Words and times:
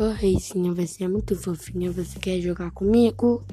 Ô, 0.00 0.08
Reizinha, 0.12 0.72
você 0.72 1.04
é 1.04 1.08
muito 1.08 1.36
fofinha. 1.36 1.92
Você 1.92 2.18
quer 2.18 2.40
jogar 2.40 2.70
comigo? 2.70 3.44